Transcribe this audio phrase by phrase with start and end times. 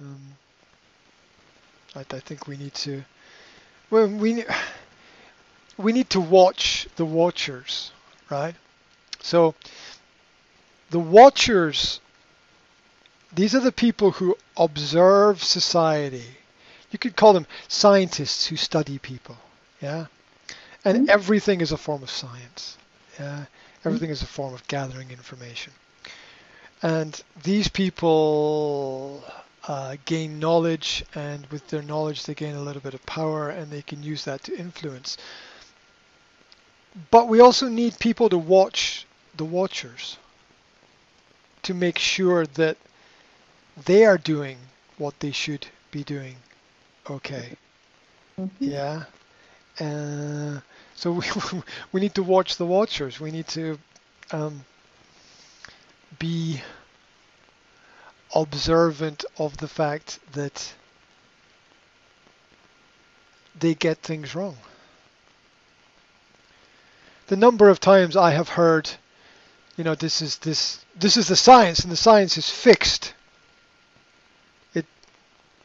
[0.00, 0.20] Um,
[1.94, 3.04] I, I think we need to.
[3.90, 4.44] Well, we
[5.76, 7.92] we need to watch the watchers,
[8.30, 8.54] right?
[9.22, 9.54] So
[10.90, 12.00] the watchers,
[13.34, 16.24] these are the people who observe society.
[16.90, 19.36] You could call them scientists who study people,
[19.80, 20.06] yeah.
[20.84, 21.10] And Mhm.
[21.10, 22.76] everything is a form of science.
[23.18, 23.44] Yeah,
[23.84, 25.72] everything is a form of gathering information.
[26.82, 29.22] And these people
[29.70, 33.70] uh, gain knowledge, and with their knowledge, they gain a little bit of power, and
[33.72, 35.16] they can use that to influence.
[37.10, 39.06] But we also need people to watch
[39.36, 40.18] the watchers
[41.62, 42.76] to make sure that
[43.86, 44.58] they are doing
[44.98, 46.36] what they should be doing.
[47.08, 47.56] Okay.
[48.38, 48.50] Mhm.
[48.60, 49.04] Yeah.
[49.80, 50.60] Uh,
[50.94, 51.12] so
[51.52, 53.20] we we need to watch the watchers.
[53.20, 53.78] We need to
[54.32, 54.66] um,
[56.18, 56.60] be
[58.34, 60.72] observant of the fact that
[63.58, 64.56] they get things wrong.
[67.28, 68.90] The number of times I have heard,
[69.76, 73.14] you know, this is this this is the science and the science is fixed.
[74.74, 74.84] It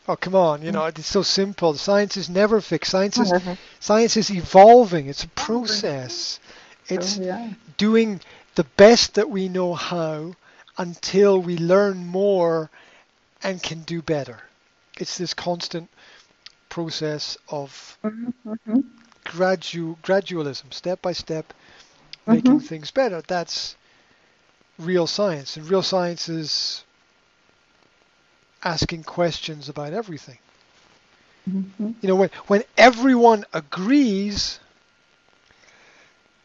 [0.07, 1.73] oh come on, you know, it's so simple.
[1.73, 2.91] The science is never fixed.
[2.91, 3.57] Science is Mhm.
[3.79, 5.07] Science is evolving.
[5.07, 6.39] It's a process.
[6.87, 7.53] It's So, yeah.
[7.77, 8.21] doing
[8.53, 10.35] the best that we know how
[10.77, 12.69] until we learn more
[13.43, 14.41] and can do better.
[14.97, 15.89] It's this constant
[16.69, 18.83] process of Mhm, mhm.
[19.25, 21.53] gradu- gradualism, step by step,
[22.25, 22.61] making Mhm.
[22.61, 23.21] things better.
[23.27, 23.75] That's
[24.77, 25.57] real science.
[25.57, 26.83] And real science is
[28.63, 30.39] asking questions about everything.
[31.47, 31.95] Mhm.
[32.01, 34.59] you know when when everyone agrees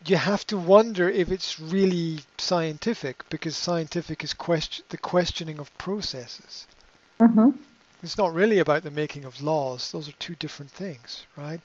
[0.06, 5.77] you have to wonder if it's really scientific because scientific is question the questioning of
[5.79, 6.67] processes.
[7.20, 7.59] Mhm.
[8.03, 9.93] it's not really about the making of laws.
[9.93, 11.61] Those are two different things right?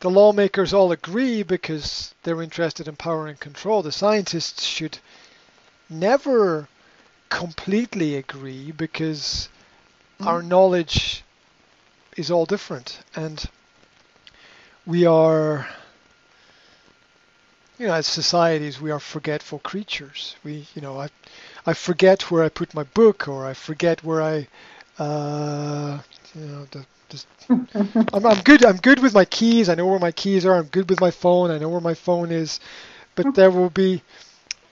[0.00, 3.82] The lawmakers all agree because they're interested in power and control.
[3.82, 4.98] The scientists should
[5.88, 6.68] never
[7.28, 9.48] completely agree because
[10.20, 11.24] our knowledge
[12.16, 12.98] is all different.
[13.14, 13.44] And
[14.86, 15.66] we are
[17.78, 20.36] you know as societies we are forgetful creatures.
[20.44, 21.08] We you know i
[21.66, 24.46] i forget where i put my book or i forget where i
[24.98, 25.98] uh
[26.34, 29.68] you know the just I'm, I'm good i'm good with my keys.
[29.68, 30.56] I know where my keys are.
[30.56, 31.50] I'm good with my phone.
[31.50, 32.60] I know where my phone is.
[33.14, 34.02] But there will be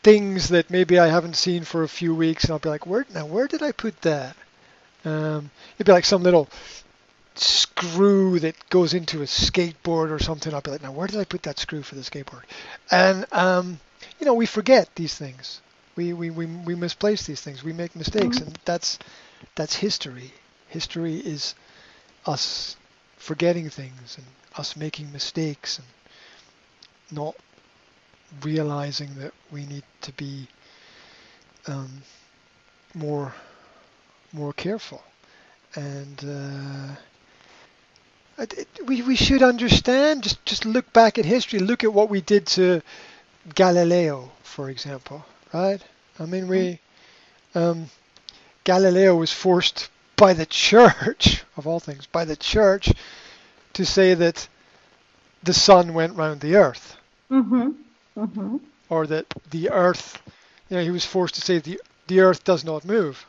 [0.03, 3.07] things that maybe i haven't seen for a few weeks and i'll be like where
[3.15, 4.37] now where did i put that?
[5.05, 6.49] Um it'd be like some little
[7.39, 10.55] screw that goes into a skateboard or something.
[10.55, 12.43] I'll be like, now where did I put that screw for the skateboard?
[12.91, 13.81] And um,
[14.19, 15.61] you know, we forget these things.
[15.97, 17.63] We, we, we, we misplace these things.
[17.63, 18.99] We make mistakes, and that's
[19.55, 20.33] that's history.
[20.69, 21.55] History is
[22.27, 22.77] us
[23.17, 25.87] forgetting things and us making mistakes and
[27.17, 27.35] not
[28.43, 30.49] realizing that we need to be
[31.67, 32.03] um,
[32.95, 33.35] more
[34.33, 35.03] more careful
[35.77, 36.97] and uh,
[38.87, 40.23] we we should understand.
[40.23, 41.59] Just just look back at history.
[41.61, 42.83] Look at what we did to
[43.55, 45.25] Galileo, for example.
[45.53, 45.81] Right?
[46.19, 46.81] I mean, we
[47.55, 47.87] um,
[48.65, 52.93] Galileo was forced by the church, of all things, by the church,
[53.75, 54.49] to say that
[55.43, 56.97] the sun went round the earth,
[57.31, 57.75] Mhm.
[58.17, 58.61] Mhm.
[58.89, 60.21] or that the earth.
[60.71, 63.27] You know, he was forced to say the the earth does not move.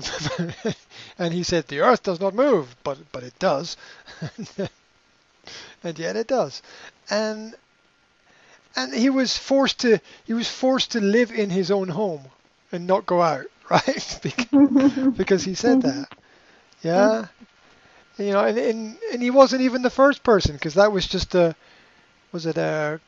[1.18, 3.76] And he said the earth does not move but but it does.
[5.82, 6.62] And yet it does.
[7.10, 7.54] And
[8.76, 12.30] and he was forced to he was forced to live in his own home
[12.72, 14.18] and not go out right?
[14.22, 14.46] Because,
[15.16, 16.08] because he said that.
[16.82, 17.26] Yeah?
[18.18, 21.34] You know and, and and he wasn't even the first person because that was just
[21.34, 21.54] a
[22.32, 23.00] was it a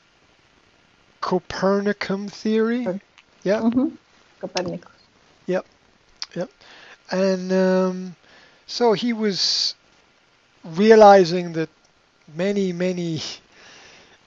[1.20, 2.92] Copernican theory?
[3.42, 3.62] Yeah.
[3.62, 3.98] Mhm.
[4.40, 5.08] Copernicus.
[7.10, 8.16] And um,
[8.66, 9.74] so he was
[10.64, 11.68] realizing that
[12.34, 13.20] many, many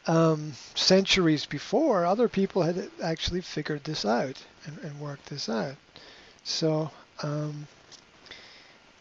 [0.07, 5.75] um, centuries before, other people had actually figured this out and, and worked this out.
[6.43, 6.91] So,
[7.23, 7.67] um,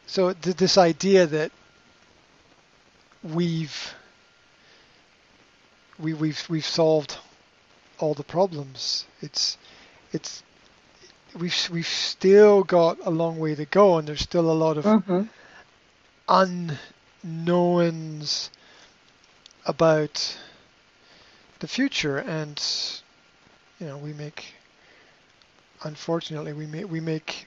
[0.06, 1.52] so th- this idea that
[3.22, 3.94] we've
[5.98, 7.18] we, we've we've solved
[7.98, 9.06] all the problems.
[9.20, 9.56] It's
[10.12, 10.42] it's
[11.34, 14.84] we've we've still got a long way to go, and there's still a lot of
[14.84, 15.28] Mhm.
[16.28, 18.50] unknowns
[19.66, 20.36] about
[21.60, 22.60] the future, and
[23.78, 24.54] you know we make
[25.84, 27.46] unfortunately we make we make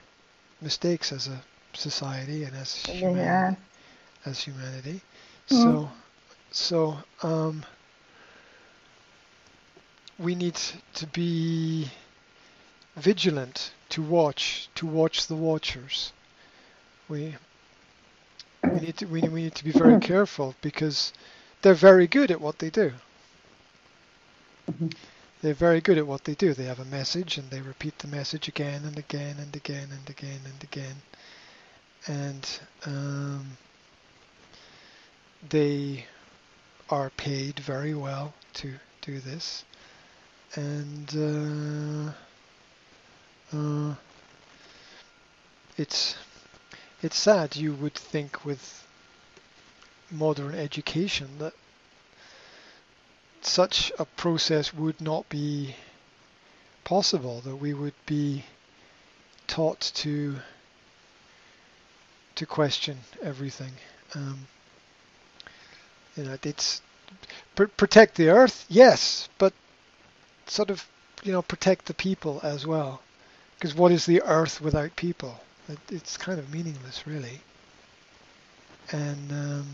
[0.60, 1.42] mistakes as a
[1.74, 2.88] society and as Yeah.
[3.00, 3.56] humanity.
[4.24, 5.00] As humanity.
[5.50, 5.56] Mm.
[5.62, 5.90] So,
[6.50, 7.64] so um,
[10.18, 10.58] we need
[10.94, 11.90] to be
[12.96, 16.12] vigilant to watch to watch the watchers.
[17.08, 17.36] We
[18.64, 21.12] we need to we, we need to be very careful because
[21.62, 22.92] they're very good at what they do.
[24.70, 24.94] Mhm.
[25.42, 26.52] They're very good at what they do.
[26.54, 30.08] They have a message and they repeat the message again and again and again and
[30.10, 30.96] again and again.
[32.06, 33.58] And um,
[35.48, 36.06] they
[36.90, 39.64] are paid very well to do this.
[40.54, 42.12] And uh,
[43.52, 43.94] uh,
[45.76, 46.16] it's
[47.02, 48.86] it's sad you would think with
[50.10, 51.52] modern education that
[53.40, 55.74] such a process would not be
[56.84, 58.44] possible that we would be
[59.46, 60.36] taught to
[62.34, 63.72] to question everything.
[64.14, 64.46] Um,
[66.18, 66.82] you know it's
[67.54, 69.52] pr- protect the earth yes but
[70.46, 70.86] sort of
[71.22, 73.00] you know protect the people as well
[73.58, 77.40] because what is the earth without people it, it's kind of meaningless really
[78.92, 79.66] and um,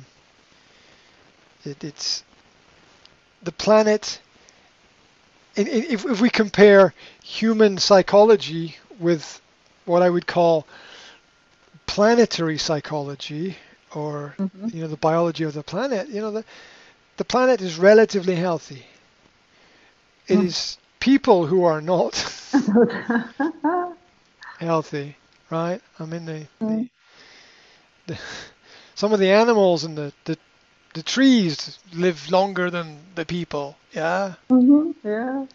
[1.64, 2.24] it, it's
[3.42, 4.20] the planet
[5.56, 6.92] in, in, if, if we compare
[7.22, 9.40] human psychology with
[9.84, 10.66] what I would call
[11.86, 13.56] planetary psychology
[13.94, 14.74] or Mhm.
[14.74, 16.44] you know the biology of the planet you know the
[17.16, 18.84] the planet is relatively healthy
[20.26, 20.83] It is Mm.
[21.04, 22.14] People who are not
[24.58, 25.16] healthy
[25.50, 26.88] right I mean the, the, Mm.
[28.06, 28.18] the
[28.94, 30.38] some of the animals and the, the
[30.94, 35.46] the trees live longer than the people yeah Mm-hmm, Yeah.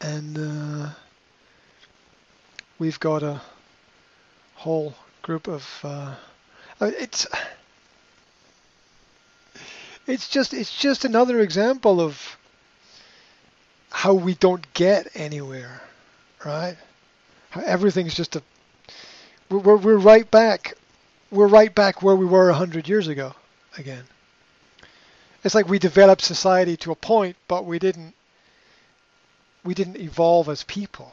[0.00, 0.90] and uh,
[2.78, 3.40] we've got a
[4.56, 6.14] whole group of uh,
[6.80, 7.26] it's
[10.06, 12.37] it's just it's just another example of
[14.02, 15.80] how we don't get anywhere
[16.44, 16.76] right
[17.50, 18.42] how everything's just a
[19.50, 20.74] we're, we're, we're right back
[21.30, 23.34] we're right back where we were a hundred years ago
[23.76, 24.04] again
[25.42, 28.14] it's like we developed society to a point but we didn't
[29.64, 31.12] we didn't evolve as people.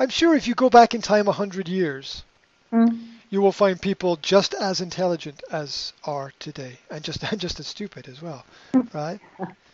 [0.00, 2.24] I'm sure if you go back in time a hundred years,
[2.72, 2.98] Mm.
[3.30, 7.66] you will find people just as intelligent as are today, and just and just as
[7.68, 8.44] stupid as well,
[8.92, 9.20] right?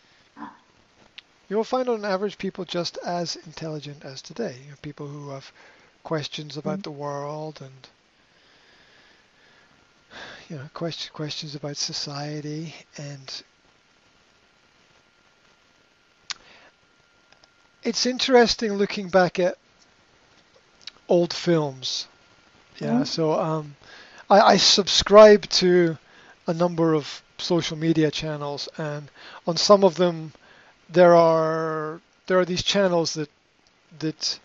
[1.49, 4.57] You will find on average people just as intelligent as today.
[4.63, 5.51] You know, people who have
[6.03, 6.83] questions about Mm.
[6.83, 7.87] the world and
[10.49, 13.43] you know question, questions about society and
[17.83, 19.57] it's interesting looking back at
[21.07, 22.07] old films.
[22.79, 23.07] Yeah, Mm.
[23.07, 23.75] so um,
[24.29, 25.97] I, I subscribe to
[26.47, 29.09] a number of social media channels, and
[29.47, 30.33] on some of them
[30.89, 33.29] there are there are these channels that
[33.99, 34.39] that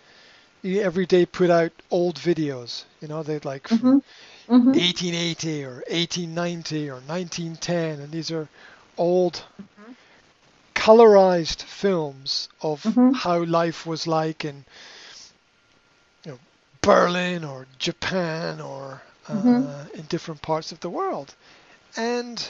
[0.65, 2.85] every day put out old videos.
[3.01, 4.03] You know, they like from Mhm.
[4.49, 4.75] Mhm.
[4.75, 8.49] 1880 or 1890 or 1910, and these are
[8.97, 9.95] old Mhm.
[10.75, 13.13] colorized films of Mhm.
[13.13, 14.65] how life was like in
[16.25, 16.39] you know
[16.83, 19.91] Berlin or Japan or uh, Mhm.
[19.95, 21.35] in different parts of the world,
[21.97, 22.49] and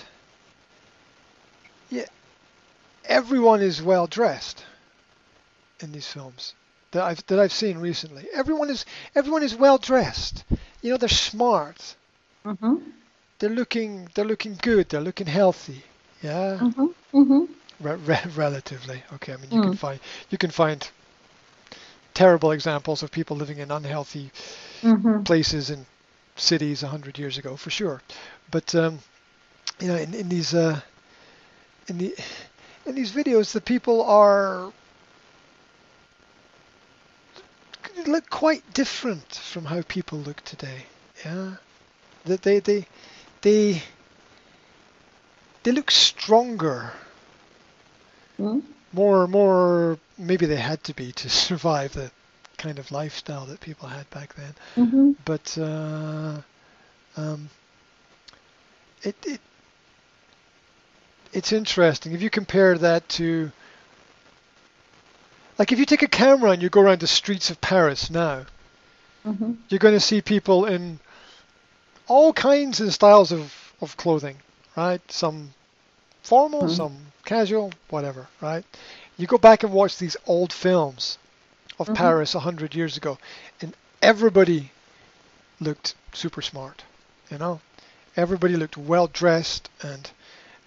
[3.08, 4.64] everyone is well dressed
[5.80, 6.54] in these films
[6.92, 8.26] that I've that I've seen recently.
[8.34, 8.84] Everyone is
[9.14, 10.44] everyone is well dressed.
[10.82, 11.96] You know, they're smart.
[12.44, 12.92] Mhm.
[13.38, 14.88] They're looking they're looking good.
[14.90, 15.84] They're looking healthy.
[16.22, 16.58] Yeah.
[16.60, 16.94] Mhm.
[17.14, 17.48] Mhm.
[17.80, 19.02] Re- re- relatively.
[19.14, 19.78] Okay, I mean you can Mm.
[19.78, 20.00] find
[20.30, 20.88] you can find
[22.14, 24.30] terrible examples of people living in unhealthy
[24.82, 25.24] Mhm.
[25.24, 25.86] places in
[26.36, 28.02] cities a hundred years ago for sure.
[28.50, 29.00] But um,
[29.80, 30.80] you know, in, in these uh,
[31.88, 32.16] in the
[32.88, 34.72] in these videos, the people are
[38.06, 40.84] look quite different from how people look today.
[41.24, 41.56] Yeah,
[42.24, 42.86] that they they
[43.42, 43.82] they
[45.62, 46.92] they look stronger
[48.38, 48.62] Mm.
[48.92, 52.10] more more maybe they had to be to survive the
[52.56, 55.14] kind of lifestyle that people had back then Mhm.
[55.24, 56.40] but uh,
[57.16, 57.48] um,
[59.02, 59.40] it, it
[61.32, 63.50] it's interesting if you compare that to
[65.58, 68.44] like if you take a camera and you go around the streets of Paris now
[69.26, 69.56] Mhm.
[69.68, 71.00] you're going to see people in
[72.06, 74.36] all kinds and styles of, of clothing
[74.76, 75.52] right some
[76.22, 76.76] formal Mhm.
[76.76, 78.64] some casual whatever right
[79.16, 81.18] you go back and watch these old films
[81.78, 81.94] of Mhm.
[81.96, 83.18] Paris a hundred years ago,
[83.60, 84.70] and everybody
[85.60, 86.82] looked super smart.
[87.30, 87.60] You know,
[88.16, 90.10] everybody looked well dressed, and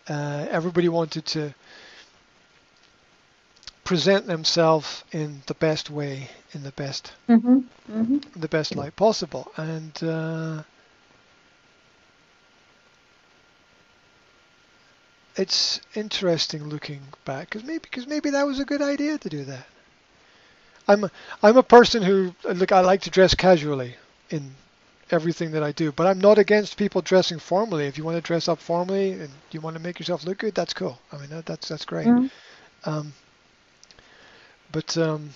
[0.10, 1.54] uh, everybody wanted to
[3.84, 7.64] present themselves in the best way, in the best Mhm.
[7.92, 8.22] Mhm.
[8.36, 9.52] the best light possible.
[9.58, 10.64] And uh,
[15.36, 19.44] it's interesting looking back because maybe because maybe that was a good idea to do
[19.46, 19.66] that.
[20.88, 23.96] I'm a, I'm a person who look I like to dress casually
[24.30, 24.56] in
[25.12, 27.88] everything that I do, but I'm not against people dressing formally.
[27.88, 30.56] If you want to dress up formally and you want to make yourself look good,
[30.56, 31.00] that's cool.
[31.12, 32.08] I mean that, that's that's great.
[32.08, 32.30] Mhm.
[32.86, 33.14] Um,
[34.72, 35.32] but um,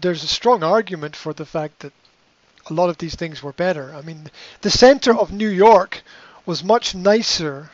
[0.00, 1.92] there's a strong argument for the fact that
[2.70, 3.94] a lot of these things were better.
[3.94, 4.30] I mean,
[4.62, 6.02] the center of New York
[6.46, 7.70] was much nicer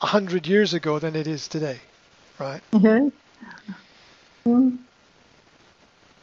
[0.00, 1.80] a hundred years ago than it is today,
[2.38, 2.62] right?
[2.72, 3.08] Yeah.
[4.46, 4.78] Mm.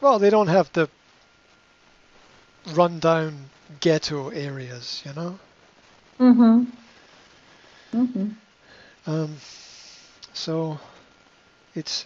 [0.02, 0.90] Well, they don't have the
[2.72, 5.40] rundown ghetto areas, you know.
[6.20, 6.68] Mhm.
[7.94, 8.36] Mhm.
[9.06, 9.38] Um,
[10.34, 10.80] so
[11.76, 12.06] it's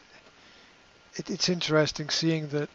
[1.15, 2.69] it, it's interesting seeing that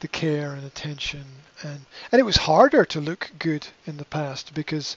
[0.00, 1.24] the care and attention
[1.62, 1.80] and
[2.12, 4.96] and it was harder to look good in the past because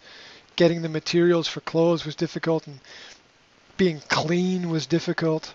[0.56, 2.80] getting the materials for clothes was difficult and
[3.78, 5.54] being clean was difficult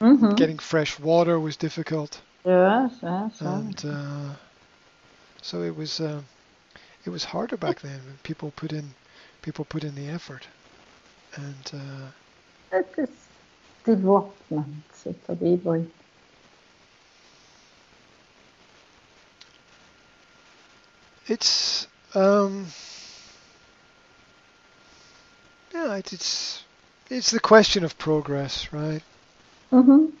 [0.00, 0.36] Mhm.
[0.36, 3.40] getting fresh water was difficult Yes, yes, yes.
[3.40, 4.32] and uh,
[5.42, 6.20] so it was uh,
[7.04, 8.94] it was harder back then when people put in
[9.42, 10.46] people put in the effort
[11.36, 12.10] and uh,
[12.68, 13.08] Het is
[13.82, 15.80] development utav e-boy.
[21.26, 22.66] It's um
[25.74, 26.64] yeah, it's it's
[27.10, 29.02] it's the question of progress, right?
[29.70, 30.12] Mhm.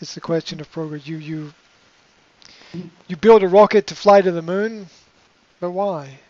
[0.00, 1.06] It's the question of progress.
[1.06, 1.52] You you
[3.08, 4.88] you build a rocket to fly to the moon,
[5.60, 6.20] but why?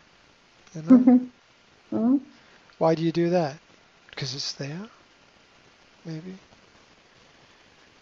[0.75, 1.07] You know?
[1.07, 1.31] Mhm.
[1.93, 2.21] Mhm.
[2.79, 3.61] Why do you do that?
[4.11, 4.89] Because it's there?
[6.05, 6.39] Maybe.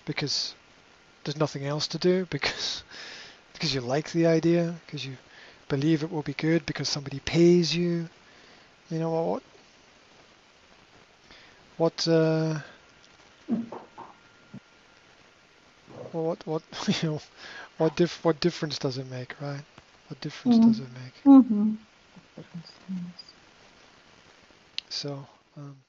[0.06, 0.54] Because
[1.24, 2.26] there's nothing else to do?
[2.30, 2.82] Because
[3.52, 4.80] because you like the idea?
[4.86, 5.16] Because you
[5.68, 6.66] believe it will be good?
[6.66, 8.08] Because somebody pays you?
[8.90, 9.42] You know what?
[11.76, 12.06] What?
[12.08, 12.60] Uh,
[16.12, 16.46] well, what?
[16.46, 16.62] What?
[17.02, 17.20] You know?
[17.78, 18.24] What diff?
[18.24, 19.64] What difference does it make, right?
[20.08, 21.14] What difference does it make?
[21.24, 21.78] Mhm.
[24.88, 25.26] So.
[25.56, 25.85] Um,